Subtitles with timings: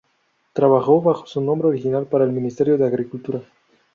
[0.53, 3.41] Trabajó bajo su nombre original para el Ministerio de Agricultura.